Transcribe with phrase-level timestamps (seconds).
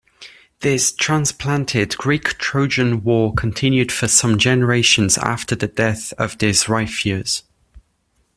[0.61, 7.43] This 'transplanted' Greek-Trojan war continued for some generations after the death of this Ripheus.